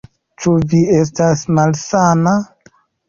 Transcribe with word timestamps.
Ĉu 0.43 0.53
vi 0.71 0.79
estas 1.01 1.43
malsana? 1.59 2.35